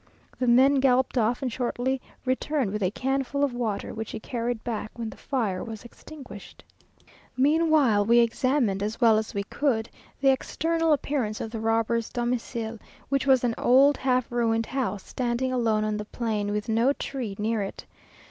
[0.39, 4.19] The man galloped off, and shortly returned with a can full of water, which he
[4.19, 6.63] carried back when the fire was extinguished.
[7.37, 12.79] Meanwhile we examined, as well as we could, the external appearance of the robbers' domicile,
[13.09, 17.35] which was an old half ruined house, standing alone on the plain, with no tree
[17.37, 17.85] near it.